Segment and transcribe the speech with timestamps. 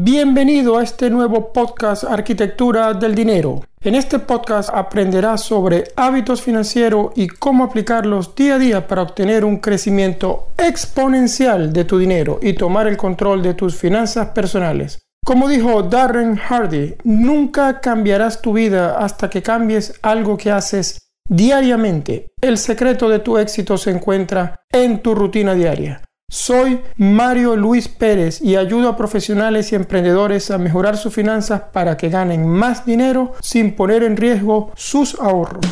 [0.00, 3.64] Bienvenido a este nuevo podcast Arquitectura del Dinero.
[3.80, 9.44] En este podcast aprenderás sobre hábitos financieros y cómo aplicarlos día a día para obtener
[9.44, 15.00] un crecimiento exponencial de tu dinero y tomar el control de tus finanzas personales.
[15.26, 22.28] Como dijo Darren Hardy, nunca cambiarás tu vida hasta que cambies algo que haces diariamente.
[22.40, 26.02] El secreto de tu éxito se encuentra en tu rutina diaria.
[26.30, 31.96] Soy Mario Luis Pérez y ayudo a profesionales y emprendedores a mejorar sus finanzas para
[31.96, 35.64] que ganen más dinero sin poner en riesgo sus ahorros.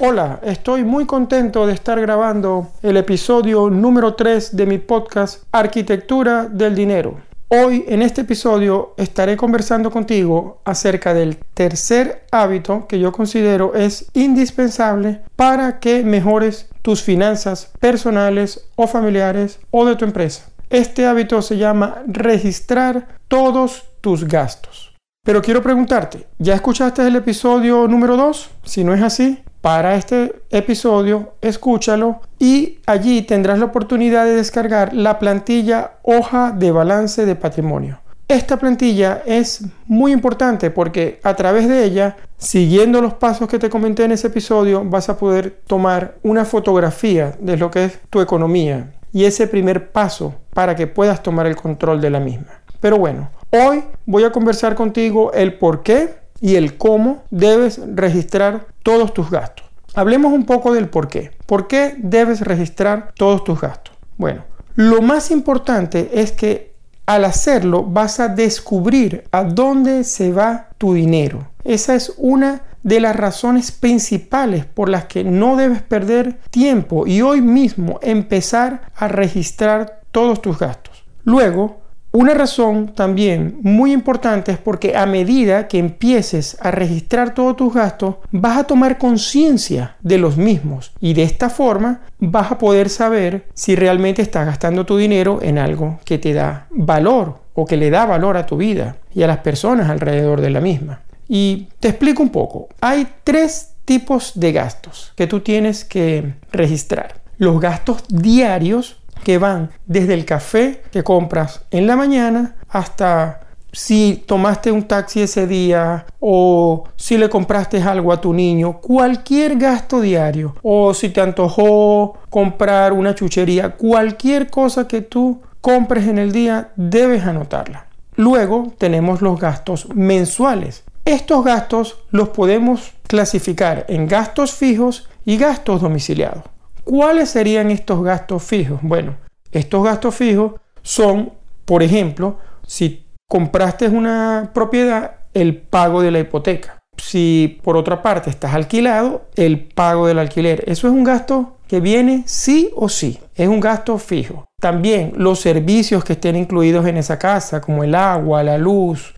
[0.00, 6.44] Hola, estoy muy contento de estar grabando el episodio número 3 de mi podcast Arquitectura
[6.44, 7.35] del Dinero.
[7.48, 14.10] Hoy en este episodio estaré conversando contigo acerca del tercer hábito que yo considero es
[14.14, 20.48] indispensable para que mejores tus finanzas personales o familiares o de tu empresa.
[20.70, 24.96] Este hábito se llama registrar todos tus gastos.
[25.24, 28.50] Pero quiero preguntarte, ¿ya escuchaste el episodio número 2?
[28.64, 34.92] Si no es así, para este episodio, escúchalo y allí tendrás la oportunidad de descargar
[34.94, 38.00] la plantilla hoja de balance de patrimonio.
[38.28, 43.70] Esta plantilla es muy importante porque a través de ella, siguiendo los pasos que te
[43.70, 48.20] comenté en ese episodio, vas a poder tomar una fotografía de lo que es tu
[48.20, 52.62] economía y ese primer paso para que puedas tomar el control de la misma.
[52.80, 58.66] Pero bueno, hoy voy a conversar contigo el por qué y el cómo debes registrar
[58.82, 59.66] todos tus gastos.
[59.94, 61.32] Hablemos un poco del por qué.
[61.46, 63.94] ¿Por qué debes registrar todos tus gastos?
[64.18, 64.44] Bueno,
[64.74, 66.74] lo más importante es que
[67.06, 71.48] al hacerlo vas a descubrir a dónde se va tu dinero.
[71.64, 77.22] Esa es una de las razones principales por las que no debes perder tiempo y
[77.22, 81.04] hoy mismo empezar a registrar todos tus gastos.
[81.24, 81.80] Luego,
[82.16, 87.74] una razón también muy importante es porque a medida que empieces a registrar todos tus
[87.74, 92.88] gastos, vas a tomar conciencia de los mismos y de esta forma vas a poder
[92.88, 97.76] saber si realmente estás gastando tu dinero en algo que te da valor o que
[97.76, 101.02] le da valor a tu vida y a las personas alrededor de la misma.
[101.28, 102.68] Y te explico un poco.
[102.80, 107.20] Hay tres tipos de gastos que tú tienes que registrar.
[107.36, 113.40] Los gastos diarios que van desde el café que compras en la mañana hasta
[113.76, 119.56] si tomaste un taxi ese día o si le compraste algo a tu niño, cualquier
[119.56, 126.18] gasto diario o si te antojó comprar una chuchería, cualquier cosa que tú compres en
[126.18, 127.86] el día, debes anotarla.
[128.14, 130.84] Luego tenemos los gastos mensuales.
[131.04, 136.44] Estos gastos los podemos clasificar en gastos fijos y gastos domiciliados.
[136.86, 138.78] ¿Cuáles serían estos gastos fijos?
[138.80, 139.16] Bueno,
[139.50, 140.52] estos gastos fijos
[140.82, 141.32] son,
[141.64, 146.78] por ejemplo, si compraste una propiedad, el pago de la hipoteca.
[146.96, 150.62] Si por otra parte estás alquilado, el pago del alquiler.
[150.68, 153.18] Eso es un gasto que viene sí o sí.
[153.34, 154.44] Es un gasto fijo.
[154.60, 159.16] También los servicios que estén incluidos en esa casa, como el agua, la luz,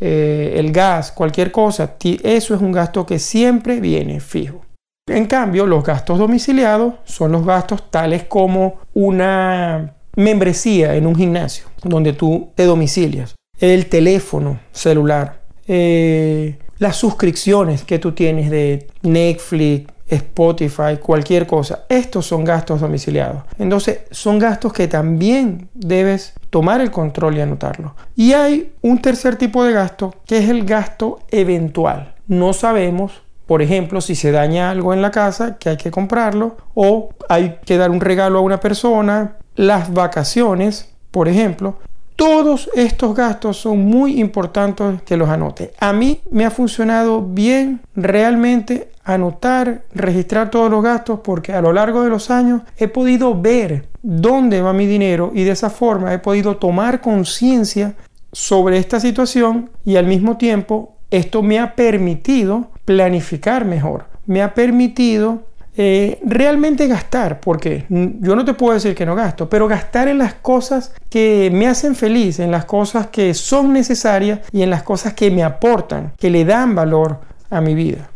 [0.00, 1.94] eh, el gas, cualquier cosa,
[2.24, 4.62] eso es un gasto que siempre viene fijo.
[5.06, 11.66] En cambio, los gastos domiciliados son los gastos tales como una membresía en un gimnasio
[11.82, 19.92] donde tú te domicilias, el teléfono celular, eh, las suscripciones que tú tienes de Netflix,
[20.06, 21.84] Spotify, cualquier cosa.
[21.88, 23.42] Estos son gastos domiciliados.
[23.58, 27.94] Entonces, son gastos que también debes tomar el control y anotarlo.
[28.14, 32.14] Y hay un tercer tipo de gasto que es el gasto eventual.
[32.26, 36.56] No sabemos por ejemplo, si se daña algo en la casa, que hay que comprarlo,
[36.74, 41.76] o hay que dar un regalo a una persona, las vacaciones, por ejemplo.
[42.16, 45.72] Todos estos gastos son muy importantes que los anote.
[45.80, 51.72] A mí me ha funcionado bien realmente anotar, registrar todos los gastos porque a lo
[51.72, 56.14] largo de los años he podido ver dónde va mi dinero y de esa forma
[56.14, 57.94] he podido tomar conciencia
[58.32, 64.54] sobre esta situación y al mismo tiempo esto me ha permitido planificar mejor, me ha
[64.54, 65.44] permitido
[65.76, 70.18] eh, realmente gastar, porque yo no te puedo decir que no gasto, pero gastar en
[70.18, 74.84] las cosas que me hacen feliz, en las cosas que son necesarias y en las
[74.84, 77.20] cosas que me aportan, que le dan valor
[77.50, 78.08] a mi vida.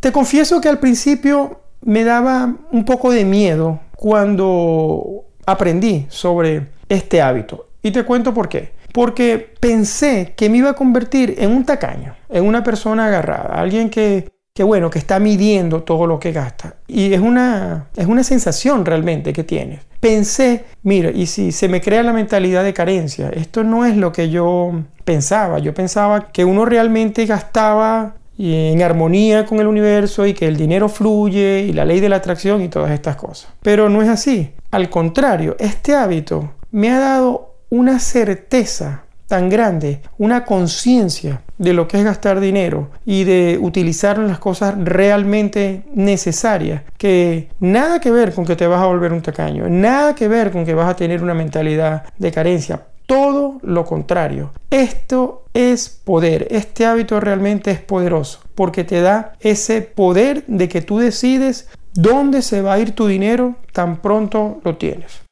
[0.00, 7.20] Te confieso que al principio me daba un poco de miedo cuando aprendí sobre este
[7.20, 7.68] hábito.
[7.82, 12.14] Y te cuento por qué porque pensé que me iba a convertir en un tacaño,
[12.28, 16.76] en una persona agarrada, alguien que que bueno, que está midiendo todo lo que gasta.
[16.86, 19.80] Y es una, es una sensación realmente que tienes.
[20.00, 24.12] Pensé, mira, y si se me crea la mentalidad de carencia, esto no es lo
[24.12, 25.58] que yo pensaba.
[25.58, 30.88] Yo pensaba que uno realmente gastaba en armonía con el universo y que el dinero
[30.88, 33.52] fluye y la ley de la atracción y todas estas cosas.
[33.62, 34.50] Pero no es así.
[34.70, 41.88] Al contrario, este hábito me ha dado una certeza tan grande, una conciencia de lo
[41.88, 48.34] que es gastar dinero y de utilizar las cosas realmente necesarias, que nada que ver
[48.34, 50.96] con que te vas a volver un tacaño, nada que ver con que vas a
[50.96, 54.52] tener una mentalidad de carencia, todo lo contrario.
[54.68, 60.82] Esto es poder, este hábito realmente es poderoso porque te da ese poder de que
[60.82, 65.22] tú decides dónde se va a ir tu dinero tan pronto lo tienes.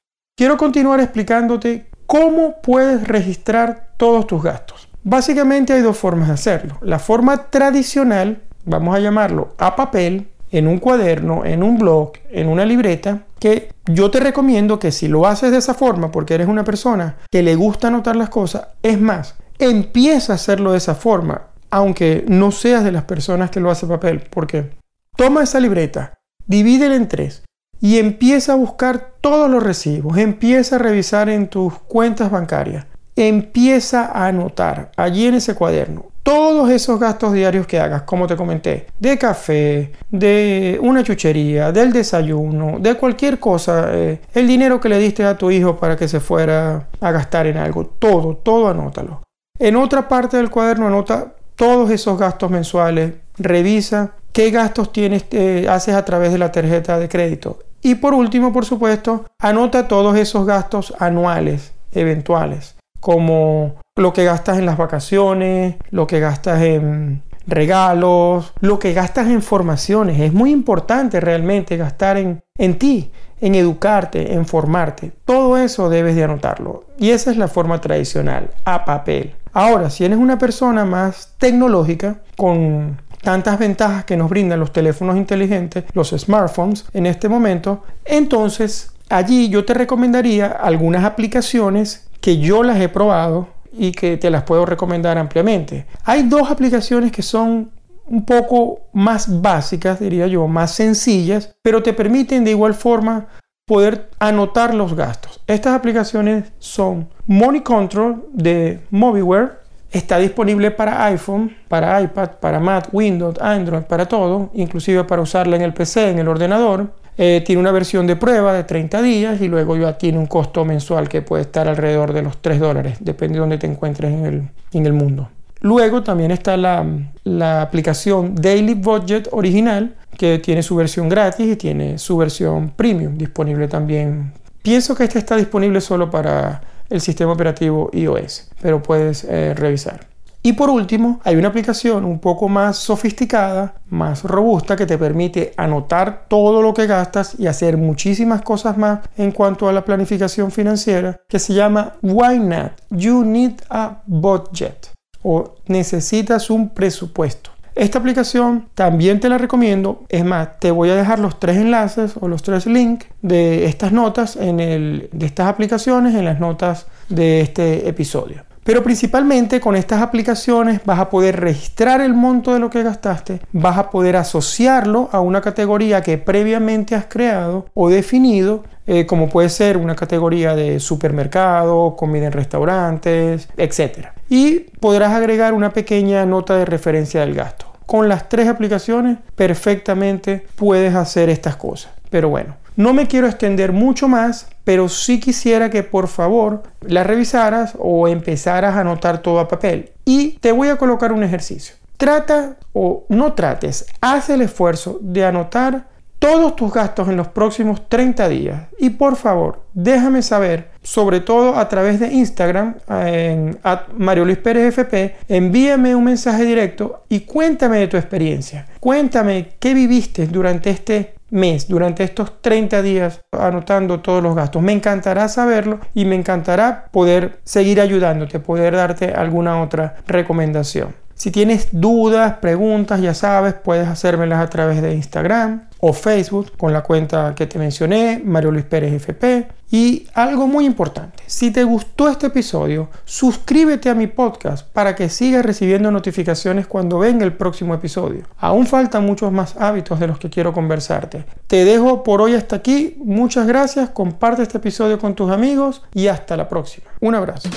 [0.41, 4.89] Quiero continuar explicándote cómo puedes registrar todos tus gastos.
[5.05, 6.77] Básicamente hay dos formas de hacerlo.
[6.81, 12.49] La forma tradicional, vamos a llamarlo a papel, en un cuaderno, en un blog, en
[12.49, 16.49] una libreta, que yo te recomiendo que si lo haces de esa forma, porque eres
[16.49, 20.97] una persona que le gusta anotar las cosas, es más, empieza a hacerlo de esa
[20.97, 24.73] forma, aunque no seas de las personas que lo hace papel, porque
[25.17, 26.19] toma esa libreta,
[26.49, 27.45] divídela en tres
[27.81, 32.87] y empieza a buscar todos los recibos, empieza a revisar en tus cuentas bancarias,
[33.17, 38.37] empieza a anotar allí en ese cuaderno todos esos gastos diarios que hagas, como te
[38.37, 44.88] comenté, de café, de una chuchería, del desayuno, de cualquier cosa, eh, el dinero que
[44.88, 48.69] le diste a tu hijo para que se fuera a gastar en algo, todo, todo
[48.69, 49.23] anótalo.
[49.59, 55.67] En otra parte del cuaderno anota todos esos gastos mensuales, revisa qué gastos tienes, eh,
[55.69, 57.59] haces a través de la tarjeta de crédito.
[57.82, 64.59] Y por último, por supuesto, anota todos esos gastos anuales, eventuales como lo que gastas
[64.59, 70.21] en las vacaciones, lo que gastas en regalos, lo que gastas en formaciones.
[70.21, 73.11] Es muy importante realmente gastar en, en ti,
[73.41, 75.12] en educarte, en formarte.
[75.25, 76.85] Todo eso debes de anotarlo.
[76.99, 79.35] Y esa es la forma tradicional, a papel.
[79.53, 85.17] Ahora, si eres una persona más tecnológica, con tantas ventajas que nos brindan los teléfonos
[85.17, 92.62] inteligentes, los smartphones en este momento, entonces allí yo te recomendaría algunas aplicaciones que yo
[92.62, 95.87] las he probado y que te las puedo recomendar ampliamente.
[96.05, 97.70] Hay dos aplicaciones que son
[98.06, 103.28] un poco más básicas, diría yo, más sencillas, pero te permiten de igual forma
[103.67, 105.40] poder anotar los gastos.
[105.46, 109.60] Estas aplicaciones son Money Control de Mobiware,
[109.91, 115.57] está disponible para iPhone, para iPad, para Mac, Windows, Android, para todo, inclusive para usarla
[115.57, 116.93] en el PC, en el ordenador.
[117.19, 120.65] Eh, tiene una versión de prueba de 30 días y luego ya tiene un costo
[120.65, 124.25] mensual que puede estar alrededor de los 3 dólares, depende de dónde te encuentres en
[124.25, 125.29] el, en el mundo.
[125.61, 126.87] Luego también está la,
[127.25, 133.19] la, aplicación Daily Budget original, que tiene su versión gratis y tiene su versión premium
[133.19, 134.33] disponible también.
[134.63, 140.11] Pienso que esta está disponible solo para el sistema operativo iOS, pero puedes eh, revisar.
[140.43, 145.53] Y por último, hay una aplicación un poco más sofisticada, más robusta, que te permite
[145.57, 150.51] anotar todo lo que gastas y hacer muchísimas cosas más en cuanto a la planificación
[150.51, 152.73] financiera, que se llama Why Not?
[152.89, 154.89] You Need a Budget
[155.23, 157.51] o necesitas un presupuesto.
[157.75, 160.05] Esta aplicación también te la recomiendo.
[160.08, 163.93] Es más, te voy a dejar los tres enlaces o los tres links de estas
[163.93, 168.50] notas en el, de estas aplicaciones en las notas de este episodio.
[168.70, 173.41] Pero principalmente con estas aplicaciones vas a poder registrar el monto de lo que gastaste,
[173.50, 179.29] vas a poder asociarlo a una categoría que previamente has creado o definido, eh, como
[179.29, 184.10] puede ser una categoría de supermercado, comida en restaurantes, etc.
[184.29, 187.67] Y podrás agregar una pequeña nota de referencia del gasto.
[187.86, 191.91] Con las tres aplicaciones perfectamente puedes hacer estas cosas.
[192.08, 197.05] Pero bueno, no me quiero extender mucho más, pero sí quisiera que por favor la
[197.05, 199.93] revisaras o empezaras a anotar todo a papel.
[200.05, 201.74] Y te voy a colocar un ejercicio.
[201.96, 207.89] Trata o no trates, haz el esfuerzo de anotar todos tus gastos en los próximos
[207.89, 208.62] 30 días.
[208.79, 213.58] Y por favor, déjame saber, sobre todo a través de Instagram, en
[213.96, 218.67] Mario Luis Pérez FP, envíame un mensaje directo y cuéntame de tu experiencia.
[218.81, 224.63] Cuéntame qué viviste durante este mes, durante estos 30 días, anotando todos los gastos.
[224.63, 230.94] Me encantará saberlo y me encantará poder seguir ayudándote, poder darte alguna otra recomendación.
[231.15, 236.72] Si tienes dudas, preguntas, ya sabes, puedes hacérmelas a través de Instagram o Facebook con
[236.72, 239.59] la cuenta que te mencioné, Mario Luis Pérez FP.
[239.70, 245.08] Y algo muy importante, si te gustó este episodio, suscríbete a mi podcast para que
[245.08, 248.24] sigas recibiendo notificaciones cuando venga el próximo episodio.
[248.39, 251.24] Aún faltan muchos más hábitos de los que quiero conversarte.
[251.46, 252.96] Te dejo por hoy hasta aquí.
[252.98, 256.91] Muchas gracias, comparte este episodio con tus amigos y hasta la próxima.
[257.00, 257.48] Un abrazo.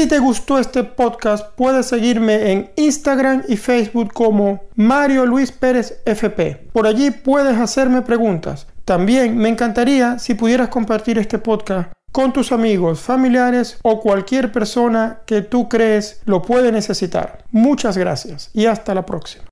[0.00, 6.00] Si te gustó este podcast, puedes seguirme en Instagram y Facebook como Mario Luis Pérez
[6.06, 6.68] FP.
[6.72, 8.66] Por allí puedes hacerme preguntas.
[8.86, 15.18] También me encantaría si pudieras compartir este podcast con tus amigos, familiares o cualquier persona
[15.26, 17.44] que tú crees lo puede necesitar.
[17.50, 19.49] Muchas gracias y hasta la próxima.